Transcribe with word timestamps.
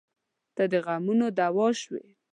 •ته 0.55 0.63
د 0.71 0.73
غمونو 0.85 1.27
دوا 1.39 1.67
شوې. 1.81 2.05